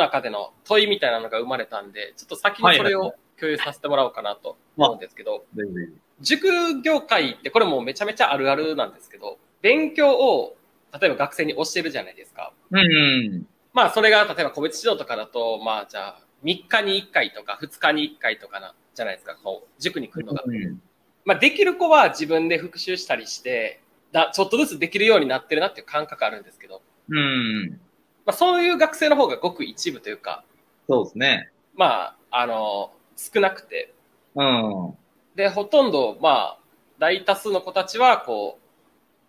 [0.00, 5.44] 中での問いみたいなのが生まれたんで、ちょっと先にそれを共有させてもらおうかなと思うんですけど、
[6.20, 10.56] 塾業界ってこれもうめちゃめちゃあるあるなんですけど、勉強を
[10.98, 12.52] 例えば学生に教えるじゃないですか。
[12.70, 13.46] うんうん。
[13.72, 20.42] まあそれが例えば個別指導とかだと、まあじゃあ3日に1回とか2日に1回とかな、じゃないですか、こう塾に来るのが。
[20.46, 20.80] うん
[21.24, 23.80] まあできる子は自分で復習したりして、
[24.12, 27.80] だちょっとずつできるようになってるなっていう感覚あるんですけど、うん。
[28.26, 30.44] まあそういう学生の方がごく一部というか、
[30.88, 31.50] そうですね。
[31.74, 33.94] まあ、あの、少なくて、
[34.34, 34.94] うん。
[35.36, 36.58] で、ほとんど、まあ、
[36.98, 38.58] 大多数の子たちは、こ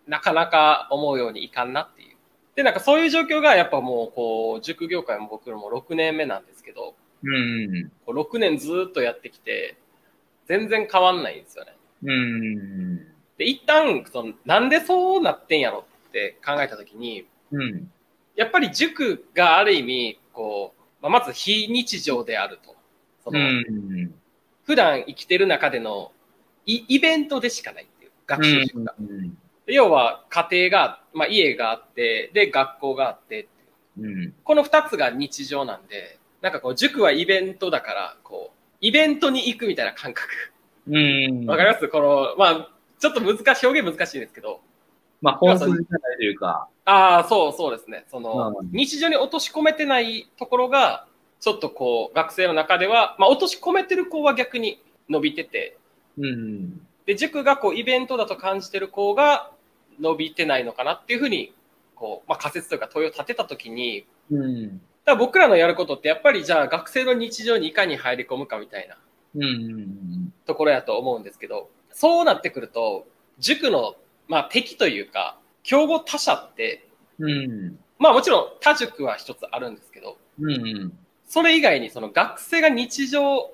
[0.06, 2.16] う、なかなか思うようにいかんなっていう。
[2.56, 7.92] で、なんかそういう状況が、やっぱもう、こう、塾業界も僕らも6年目なんですけど、うん。
[8.04, 9.76] こう6年ずーっとやってきて、
[10.46, 11.76] 全然変わんないんですよね。
[12.02, 12.96] うん。
[13.38, 17.90] で、一旦、その、なんでそうなってんやろって考えたときに、うん。
[18.36, 22.74] やっぱり塾がある意味、こう、まあ、まず非日常であると。
[23.24, 24.14] その、うん。
[24.64, 26.12] 普段生きてる中での
[26.66, 28.94] イイベントでしかないっていう、学習塾が。
[28.98, 29.36] うん。
[29.66, 33.46] で要は家庭が、まあ、家があって、で、学校があってっ
[33.96, 34.34] ていううん。
[34.44, 40.28] この二つが日常なんで、なんかこう、塾はイベントだから、こう、イベントに行くみたいな感覚。
[40.88, 41.46] うん。
[41.46, 41.86] わかります？
[41.88, 44.60] この、まあ、ちょっと難しい、表現難しいんですけど。
[45.20, 46.68] まあ、本筋じゃないというか。
[46.84, 48.04] ああ、そうそうですね。
[48.10, 51.06] その、うん日常に落とし込めてないところが、
[51.40, 55.76] ちょっとこう、学生の中では、まあ、落とし込めてる子は逆に伸びてて、
[56.18, 56.80] うん。
[57.06, 59.50] で、塾がこう、イベントだと感じてる子が
[60.00, 61.52] 伸びてないのかなっていうふうに、
[61.94, 64.80] こう、まあ、仮説というか問いを立てたときに、うん。
[65.04, 68.96] だ僕らのやることってやっぱりじゃあ学生の日常にいかに入り込むかみたいな
[69.34, 70.32] うん。
[70.46, 73.06] ところやと思うんですけど、そうなってくると、
[73.38, 73.96] 塾の、
[74.28, 77.78] まあ、敵というか、競合他社って、うん。
[77.98, 80.98] まあもちろん他塾は一つあるんですけど、うん。
[81.26, 83.52] それ以外にその学生が日常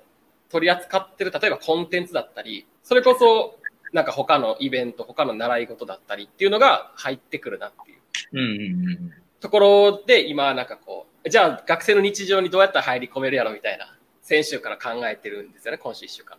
[0.51, 3.59] 取り扱ってる、例えばコンテンツだったり、それこそ
[3.93, 8.01] なんか他のイベント、他の習い事だったりっていうのが入ってくるなっていう
[8.33, 9.13] うん。
[9.41, 16.39] ところで今なんかこう、じゃあ学生の日常にどうやったら入り込めるやろみたいな、先週から考えてるんですよね、今週一週間。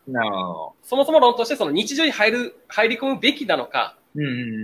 [0.81, 3.95] そもそも論としてその日常に入る、入り込むべきなのか。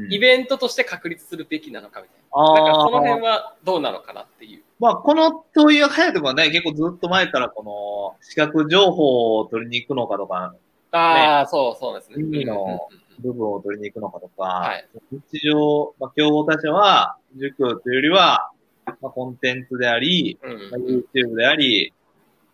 [0.10, 2.26] イベントとして確立するべきなのかみたいな。
[2.32, 4.64] あなんかそのあ辺はどうなのかなっていう。
[4.80, 10.54] まあ、この問いが早くはね、結構ずっと前からこの、視覚情報を取りに行くのかとか、
[10.92, 12.16] ああ、そうそうですね。
[12.20, 12.88] 意味の
[13.20, 18.52] 部分を取りに行くのかとか、はい日常、まあ、競合他社は、塾というよりは、
[18.86, 21.94] まあ、コンテンツであり、うんまあ、YouTube であり、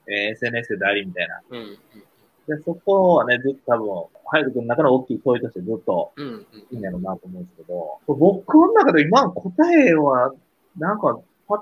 [0.07, 1.41] えー SNS でありみたいな。
[1.49, 1.77] うんうん
[2.51, 3.87] で、そこはね、ずっと多分、
[4.25, 6.41] ハヤト君の中の大きい問いとしてずっとうんうん。
[6.41, 10.33] いいんやろうなと思うんですけど、僕の中で今の答えは、
[10.77, 11.59] なんか、パッ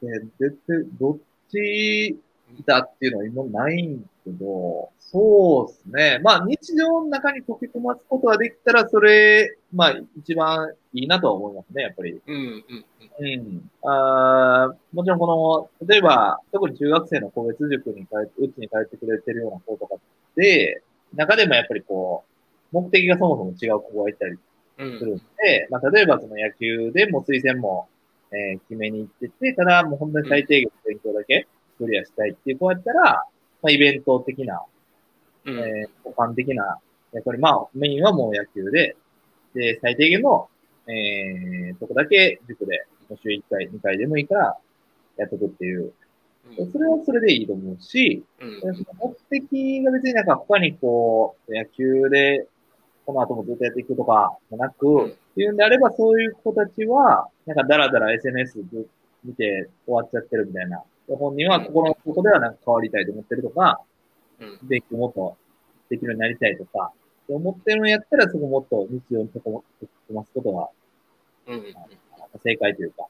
[0.00, 0.56] て出て、
[1.00, 1.18] どっ
[1.50, 2.18] ち
[2.66, 6.20] だっていうのは今ないんけど、そうですね。
[6.22, 12.20] まあ日常の中に溶け込ますことができたら、それ、まあ一番いいなとは思いますね、やっぱり。
[12.26, 12.84] うんうん
[13.18, 13.70] うん。
[13.82, 19.98] あーもちろんこの、例えば、特に中学生の個別塾に帰って、うちに帰ってくれてるような子とかっ
[20.34, 20.82] て、
[21.14, 22.24] 中でもやっぱりこ
[22.72, 24.38] う、目的がそもそも違う子がいたり
[24.78, 27.88] うんするんで、まあ、例えばその野球でも推薦も、
[28.30, 31.46] えー決めに行ってて、ただもう本当に最低限の勉強だけ
[31.76, 33.24] クリアしたいっていう子やったら、
[33.62, 34.62] まあ、イベント的な、
[35.44, 36.78] うんえー、補完的な、
[37.12, 38.96] やっぱりまあ、メインはもう野球で、
[39.54, 40.48] で、最低限の、
[40.86, 42.86] えー、とこだけ塾で、
[43.22, 44.58] 週1回、2回でもいいから、
[45.16, 45.92] やっとくっていう。
[46.72, 52.46] それはそれでいいと思うし、目的が別になんか他にこう、野球で、
[53.06, 58.64] この後もずっとやっていくとかもなく、うんっていうんであれば、そういう子たちは、なんかダラダラ SNS
[59.24, 60.82] 見て終わっちゃってるみたいな。
[61.08, 63.80] 本人は心の底ではなんか変わりたいと思ってるとか、
[64.40, 65.36] うん勉強もっと
[65.88, 66.92] できるようになりたいとか、
[67.24, 70.68] って思ってるのやったら、そこもっと日常に溶け込ますことが
[71.46, 71.74] うんうん
[72.42, 73.06] 正解というか、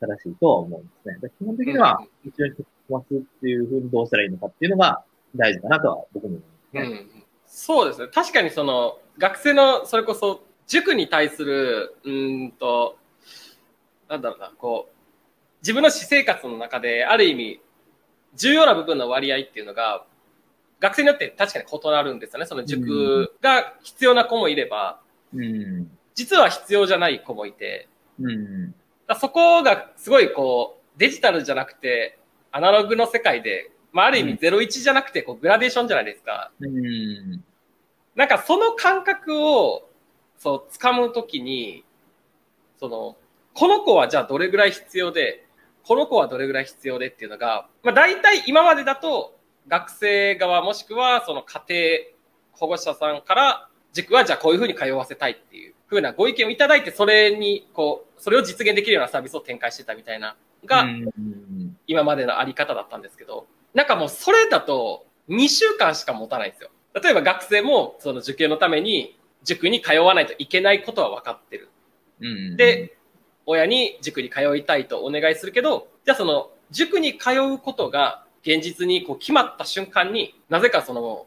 [0.00, 1.18] 正しいとは思うんですね。
[1.20, 5.02] で基本的には、日常に溶け込ますっていうふうにどうしたらいいのかっていうのが
[5.34, 7.00] 大事かなとは僕も思いますね。
[7.14, 7.20] うん
[7.52, 8.06] そうですね。
[8.14, 12.96] 確かにその、学生の、それこそ、塾に対する、うーんと、
[14.08, 14.99] なんだろうな、こう、
[15.62, 17.60] 自分の私生活の中で、ある意味、
[18.34, 20.04] 重要な部分の割合っていうのが、
[20.80, 22.46] 学生によって確かに異なるんですよね。
[22.46, 25.00] その塾が必要な子もいれば、
[25.34, 25.90] うん。
[26.14, 28.74] 実は必要じゃない子もいて、うん。
[29.06, 32.18] だそこがすごいこう、デジタルじゃなくて、
[32.50, 36.50] アナログの世界で、まあ、ある意味01じゃなくて、こう、グラデーションじゃないですか。
[36.60, 37.44] うん。
[38.14, 39.88] なんかその感覚を、
[40.38, 41.84] そう、掴むときに、
[42.78, 43.16] その、
[43.52, 45.46] この子はじゃあどれぐらい必要で、
[45.84, 49.36] この子はどれぐらい必要でっていうのが、まあ、大体今までだと
[49.68, 52.20] 学生側もしくはその家庭
[52.52, 60.86] 保護者さんから塾はじゃあこういうふうに通わせたいっていうふうなご意見をいただいてそれにこうそれを実現できるようなサービスを展開してたみたいなが
[61.86, 66.70] 今までのあり方だったんですけどなんかもうそれだと2週間しか持たないんですよ。
[66.92, 71.68] 例えば学生もその受験のために塾に通わないといけないことは分かってる。
[72.56, 72.96] で、
[73.46, 81.26] 親に塾に通いたいとお願いするけど、じゃあその塾に通うことが現実にこう決まった瞬間になぜかその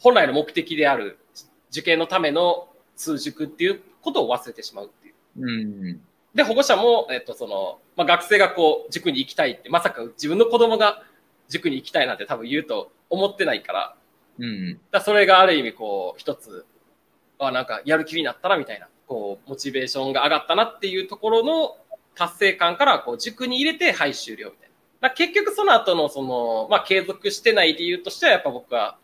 [0.00, 1.18] 本来の目的である
[1.70, 5.14] 受験のための通塾っていうことを忘れてしまうっていう。
[5.38, 6.00] うん。
[6.34, 11.02] で、保護者も、えっと、その、まあ、学生がこう、塾に行きたいって、まさか自分の子供が
[11.48, 13.96] 塾に行きたいなんて多分言うと思ってないから、
[14.38, 14.80] うん。
[14.90, 16.66] だそれがある意味こう、一つ、
[17.38, 21.76] あ、なんかやる気になったなみたいな、こう、モチベーションが上がったなっていうところの
[22.14, 24.70] 達成感から、こう、塾に入れて、はい、終了みたい
[25.00, 25.10] な。
[25.10, 28.98] 結局その後の、その、まあ、継続してない理由としては、やっぱ僕は、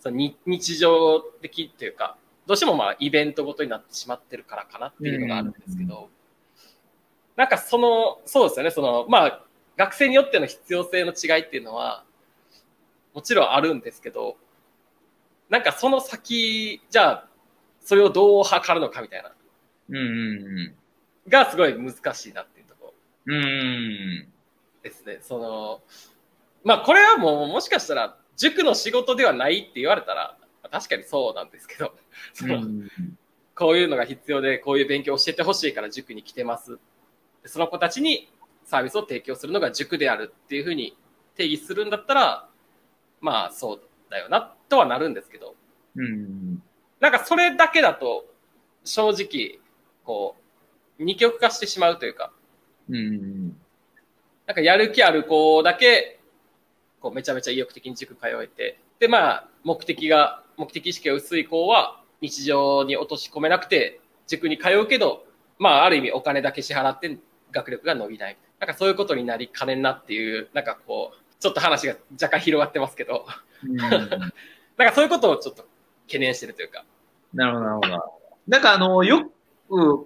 [0.00, 0.16] その
[0.46, 2.16] 日常的っていうか、
[2.46, 6.10] どうしてもまあ、イベントごとになってしまってるからかなっていうのがあるんですけど、
[7.36, 9.44] なんかその、そうですよね、その、まあ、
[9.76, 12.04] 学生によっての必要性の違いっていうのは、
[13.14, 14.36] もちろんあるんですけど、
[15.48, 17.28] なんかその先、じゃあ、
[17.84, 19.32] それをどう測るのかみたいな、
[19.90, 19.96] うん。
[19.96, 20.74] うん。
[21.28, 22.94] がすごい難しいなっていうとこ
[23.26, 24.28] ろうん。
[24.82, 25.18] ですね。
[25.22, 25.80] その、
[26.64, 30.36] まあこれはもうもしかしたら塾の仕事ではないって言われたら、
[30.70, 31.94] 確かにそうなんですけど、
[32.32, 32.62] その
[33.54, 36.78] こういうのが必要で、こういう勉強を教えてほしいから塾に来てます。
[37.42, 38.28] でその子たちに
[38.64, 40.96] サービスを提供するのが塾であるっていうふうに
[41.36, 42.48] 定義するんだったら、
[43.20, 43.80] まあそう
[44.10, 45.54] だよなとはなるんですけど、
[45.96, 46.62] うん。
[47.04, 48.24] なんかそれだけだと
[48.82, 49.58] 正直、
[50.04, 50.36] こ
[50.98, 52.32] う、二極化してしまうというか、
[52.88, 53.48] うん。
[54.46, 56.18] なんかやる気ある子だけ、
[57.00, 65.26] こうめちゃめちゃ意欲的に塾通えて、でまあ目的が、目的意識が薄い子は日常に落とし込めなくて、塾に通うけど、
[65.58, 67.18] まあある意味お金だけ支払って
[67.52, 68.38] 学力が伸びない。
[68.60, 73.26] なんかそういうことになりかねんなっていう、なんかこう、ちょっと話が若干広がってますけど、
[73.62, 74.08] なん
[74.88, 75.66] かそういうことをちょっと
[76.06, 76.86] 懸念してるというか。
[77.34, 78.14] なるほど、なるほど。
[78.46, 79.30] なんかあの、よく、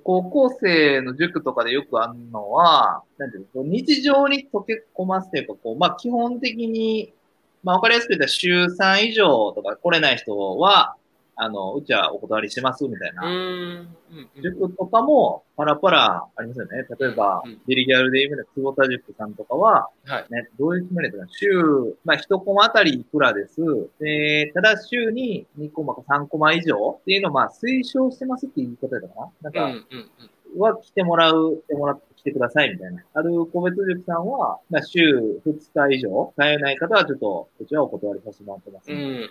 [0.02, 7.12] 高校生の塾とかでよくあるのは、なんていうの、日常に溶け込ますというか、こう、まあ基本的に、
[7.62, 10.94] まあわかりやすく言ったら週3以上とか来れない人は、
[11.40, 13.86] あの、うちはお断りしますみたいうな。
[14.42, 16.84] 塾とかもパラパラありますよね。
[16.98, 20.26] 例えばうん、デリギャルで有名な久保田塾さんとかは、はい。
[20.30, 21.48] ね、どういう決まりだったかな週、
[22.04, 23.60] まあ、1コマあたりいくらです。
[24.00, 29.86] で、ただ週に2コマか3コマ以上っていうのをまあ推奨してますっていう言い方だかななんか。
[30.56, 33.02] は来てもらう、来てもらって来てくださいみたいな。
[33.14, 39.26] ある個別塾さんは、まあ、週2日以上通えない方はちょっと、こちらお断りさせてもらってます、うんうんうん。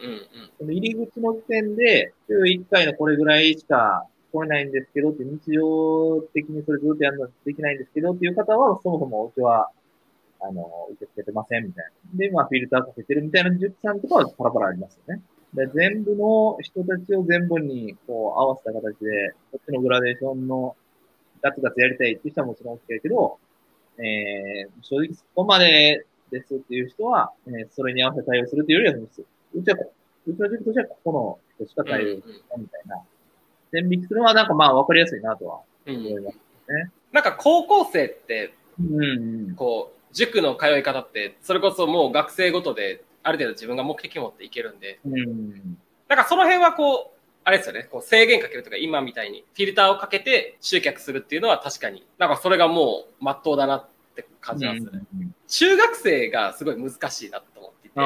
[0.57, 9.69] その入り口の時点で、週1回のこれぐらいしか来れないんですけどって、日常的にそれずっとやるのできないんですけどっていう方は、そもそもうちは、
[10.39, 12.17] あの、受け付けてませんみたいな。
[12.17, 15.21] で、まあ、フィルターかけてるみたいな塾さんとかはパラパラありますよね。
[15.53, 20.75] で全部の人たちを全部にこう合わせた形で、こっちのグラデーションの
[21.41, 23.37] ガツガツやりたいっていう人はもちろん OK だけど、
[23.97, 29.05] えー、正直そこまでですっていう人は、えーそれに合わせて対応するっていうよりは、
[29.53, 29.93] うちはこ、
[30.27, 31.11] うちの塾としてはここ
[31.59, 33.01] の人しか対応しないみたいな。
[33.71, 36.37] 線引きするのはなんかまあ分かりやすいなとはうんうん思います。
[37.11, 39.55] なんか高校生って、うんうん。
[39.55, 45.77] こう、塾の通い方って、それこそもう学生ごとで、ある程度自分が目的を持っていけるんで、うん。
[46.07, 47.16] なんかその辺はこう、
[47.47, 53.87] あれですよね、こう制限かけるとか、今みたいにフィルターをかけて集客するっていうのは確かに、なんかそれがもう真っ当だなっ
[54.17, 54.89] て感じますね。
[54.91, 58.01] うん中学生がすごい難しいなと思っていて、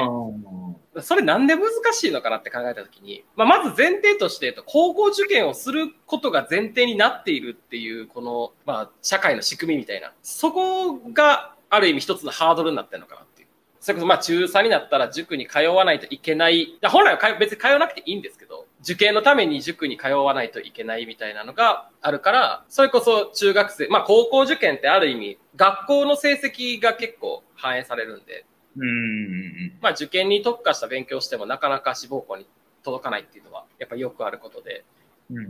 [0.95, 13.47] うんそれなんで難しいのかなって考えたときに、まあ、まず前提として高校受験をすることが前提になっているっていう、この、まあ、社会の仕組みみたいな、そこがある意味一つのハードルになってるのかなっていう。
[13.79, 16.59] それこそまあ中3になったら塾に通わないといけない。
[16.59, 18.50] いや本来は通別に通わなくていいんですけど、
[18.83, 28.45] 受験のために塾に通わないといけないみたいなのがあるから、それこそ中学生、まあ高校受験ってある意味、学校の成績が結構反映されるんで、
[28.77, 29.73] うん。
[29.81, 32.47] まあ受験に特化した勉強をしてもなかなか志望校に
[32.83, 34.83] 届かないっていうのはやっぱよくあることで。
[35.31, 35.45] うん。
[35.45, 35.49] っ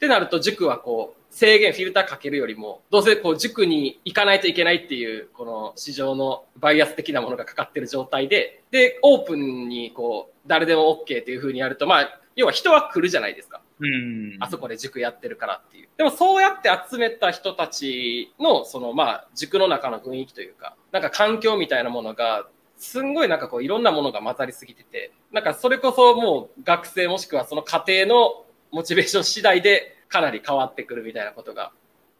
[0.00, 13.60] てなると塾はこう制限、フィルターかけるよりも、どうせこう塾に行かないといけないっていう、この市場のバイアス的なものがかかってる状態で、で、オープンにこう、誰でも OK っていう風にやると、まあ、要は人は来るじゃないですか。
[13.78, 14.36] うん。
[14.40, 15.88] あそこで塾やってるからっていう。
[15.96, 31.72] でもそうやって集めた人たちの、そのまあ、塾の中の雰囲気というか、なんか環境みたいなものが、すんごいなんかこういろんなものが混ざりすぎてて、なんかそれこそもう学生もしくはその家庭のモチベーション次第でかなり変わってくるみたいなことが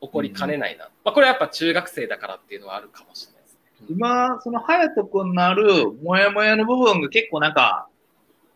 [0.02, 0.90] 起こりかねないな。
[1.04, 3.60] まあこれはやっぱ中学生だからっていうのはあるかもしれないですね。
[3.88, 7.88] 今、その、ハヤト君のある、もやもやの部分が結構なんか、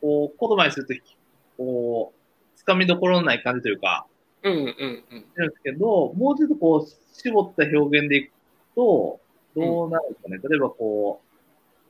[0.01, 0.95] こう、言葉にすると、
[1.57, 4.07] こう、つかみどころのない感じというか、
[4.43, 5.25] うんうんうん。
[5.37, 8.33] なんですけど、もうちょっとこう、絞った表現でいく
[8.75, 9.21] と、
[9.57, 10.39] どうなるんですかね。
[10.49, 11.21] 例えばこ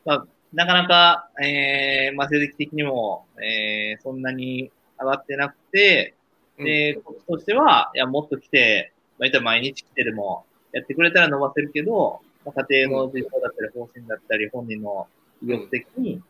[0.05, 6.15] う、まあ、なかなか、えー、まあ、成績的にも、えー、そんなに上がってなくて、
[6.59, 15.09] で、こっちとしては、いや、もっと来て、まあ、毎日来てでも、やってくれたら伸ばせるけど、まあ、家庭の事情だったり、方針だったり、本人の
[15.43, 16.23] 意欲的に、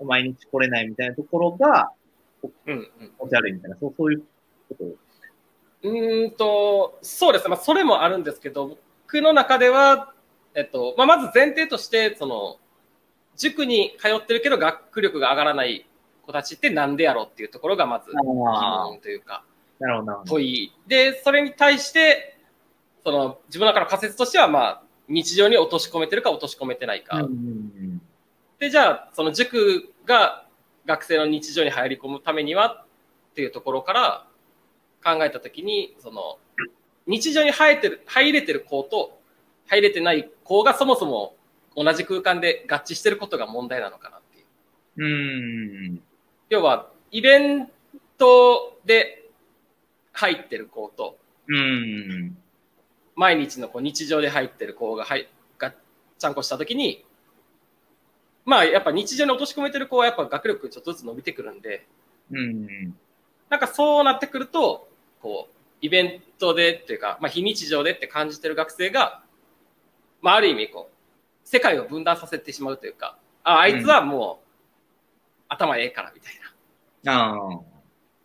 [0.00, 1.92] 毎日来れないみたいなところが、
[2.66, 3.12] うんうん。
[3.18, 4.22] おしゃれみたいな、そう、そういう
[4.68, 5.88] こと。
[5.88, 7.50] うんと、そうですね。
[7.50, 10.12] まあ、それもあるんですけど、僕の中では、
[10.54, 12.58] えっと、まあ、まず前提として、その、
[13.36, 15.86] 塾に通ってるけど学力が上がらない
[16.26, 19.44] 子たちってなんでやろうっていうところがまず疑問というか、
[19.80, 20.72] なるほど、問い。
[20.86, 22.38] で、それに対して、
[23.04, 27.26] その、自分の中の仮説としては、まあ、日常に落とし込めてるか落とし込めてないか。
[28.58, 30.46] で、じゃあ、その塾が
[30.86, 32.84] 学生の日常に入り込むためには
[33.32, 34.26] っていうところから
[35.04, 36.38] 考えたときに、その、
[37.06, 39.18] 日常に入ってる、入れてる子と
[39.66, 41.34] 入れてない子がそもそも
[41.76, 44.46] 同じ空間で合致してることが問題なのかなっていう。
[44.96, 45.86] うん。
[45.86, 46.02] うん。
[46.50, 47.70] 要は、イベン
[48.18, 49.30] トで
[50.12, 52.36] 入ってる子と、うん。
[53.14, 55.74] 毎日のこう日常で入ってる子が入が
[56.18, 57.04] ちゃんこしたときに、
[58.52, 61.86] まあやっぱ日常に落とし込めてる子はやっぱ学力ちょっとずつ伸びてくるんで、
[62.30, 62.94] うん。
[63.48, 64.90] なんかそうなってくると、
[65.22, 69.22] こう、イベントでっていうか、まあ非日常でって感じてる学生が、
[70.20, 74.46] まあある意味こう、世界を分断させてしまうというか、あ、あいつはもう、
[75.48, 76.34] 頭ええからみたい
[77.04, 77.30] な。
[77.30, 77.60] ああ。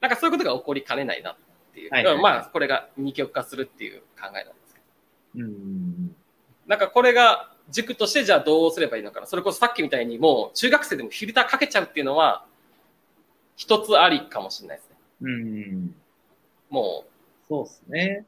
[0.01, 1.37] なんかそういうことが起こりかねないなっ
[1.73, 1.89] ていう。
[1.89, 4.81] はいはいまあこれが二極化するっていう考えなんですけ
[5.39, 5.45] ど。
[5.45, 6.15] うん。
[6.67, 9.27] なんかこれが塾としてじゃあどうすればいいのかな。
[9.27, 12.45] それこそさっきみたいにもう中学生でもフィルターかけちゃうっていうのは
[13.55, 14.95] 一つありかもしれないですね。
[15.21, 15.95] うん。
[16.69, 18.25] もうそうですね。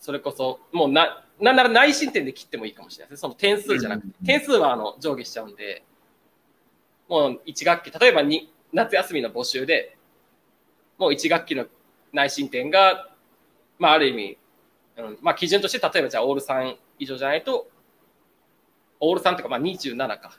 [0.00, 3.20] それこそもうな、なんなら内申点で切ってもいいかもしれないですね。
[3.20, 4.22] その点数じゃなくてう。
[4.22, 5.84] ん点数はあの上下しちゃうんで、
[7.08, 9.96] もう1学期、例えばに夏休みの募集で、
[10.98, 11.66] もう1学期の
[12.12, 13.10] 内申点が、
[13.78, 14.38] まあある意味、
[14.96, 17.68] うん、まあ基準として例えばじゃあオール3以上じゃないと、
[19.00, 20.38] オール3とかまあ27か。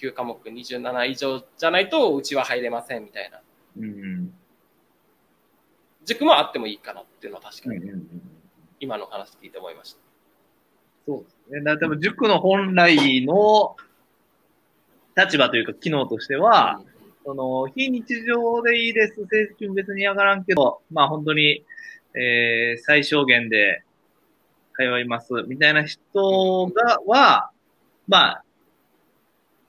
[0.00, 3.40] 9科目27以上じゃないとうちは入れませんみたいな。
[3.78, 4.32] うん。
[6.04, 7.80] 塾もあってもいいかなっていうのは確かに。
[8.80, 9.98] 今の話聞いて思いました。
[11.06, 11.60] そうですね。
[11.62, 13.76] だから多分塾の本来の
[15.16, 16.80] 立場というか機能としては、
[17.24, 19.26] その、非日常でいいです。
[19.26, 21.64] 成績も別に上がらんけど、まあ本当に、
[22.14, 23.82] えー、最小限で
[24.76, 25.32] 通います。
[25.46, 27.50] みたいな人が、は、
[28.08, 28.44] まあ、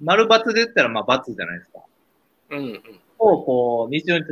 [0.02, 1.80] 丸×で言ったらまあ×じゃないですか。
[2.52, 2.82] うんうん。
[3.20, 4.24] を、こう、日常に、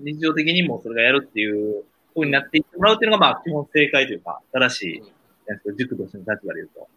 [0.00, 1.84] 日常的にもそれがやるっていう
[2.14, 5.02] 風になっていってもらうっていうのがまあ基本正解というか、正しい、
[5.46, 6.88] なん塾としての立場で言うと。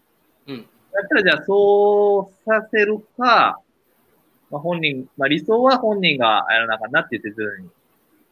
[0.47, 0.57] うん。
[0.57, 0.63] だ
[1.03, 3.59] ったらじゃあそうさせるか、
[4.51, 7.41] まあ、本人、まあ理想は本人がやらなあかんなって言ってず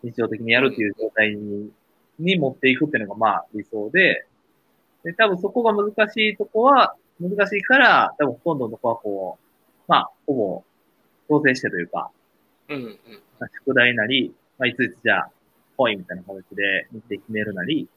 [0.03, 1.71] に日常的にやるっていう状態に,、
[2.19, 4.25] に持っていくっていうのがまあ理想で、
[5.03, 10.63] で、多分そこが難しいとこは、難しいから、多分ほとんどのとこはこう、まあ、ほぼ
[11.27, 12.11] 調整してというか、
[12.69, 12.99] うんうん。
[13.39, 15.31] まあ、宿題なり、まあ、いついつじゃあ、
[15.77, 17.87] 来いみたいな形で日程決めるなり、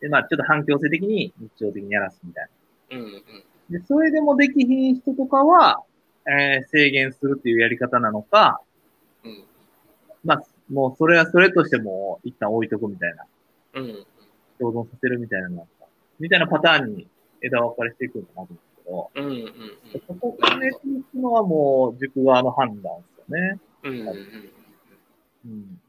[0.00, 2.48] で、まあ、ちょっと反強制的に日常的にやらすみたい
[2.90, 2.98] な。
[2.98, 3.22] うんうん。
[3.70, 5.82] で、それでもできひん人とかは、
[6.26, 8.60] えー制限するっていうやり方なのか、
[9.24, 9.44] うん
[10.24, 13.24] まあ、もうそれはそれとしても一旦置いとくみたいな、
[13.74, 14.06] うん。
[14.58, 15.86] 共存させるみたいなのか、
[16.18, 17.08] みたいなパターンに
[17.42, 18.54] 枝分かれしていくのかなと
[18.86, 23.60] 思うんですけど、そこを決めていくのはもう塾側の判断ですよね。
[23.84, 23.92] うん。
[23.92, 24.52] うんうんうん。
[25.46, 25.80] うん。